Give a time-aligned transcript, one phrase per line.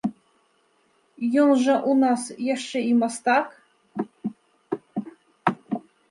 [1.41, 2.21] Ён жа ў нас
[2.55, 3.47] яшчэ і мастак!